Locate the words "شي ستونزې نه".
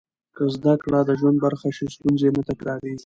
1.75-2.41